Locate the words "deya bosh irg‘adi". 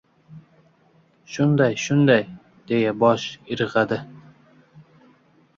2.73-4.01